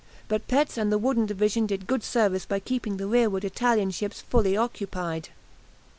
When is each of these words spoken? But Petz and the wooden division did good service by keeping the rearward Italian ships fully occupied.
But 0.27 0.47
Petz 0.47 0.79
and 0.79 0.91
the 0.91 0.97
wooden 0.97 1.27
division 1.27 1.67
did 1.67 1.85
good 1.85 2.03
service 2.03 2.43
by 2.47 2.59
keeping 2.59 2.97
the 2.97 3.05
rearward 3.05 3.45
Italian 3.45 3.91
ships 3.91 4.19
fully 4.19 4.57
occupied. 4.57 5.29